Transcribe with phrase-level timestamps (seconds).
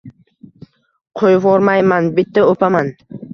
[1.21, 2.09] —Qo‘yvormayman.
[2.17, 2.91] Bitta o‘paman!..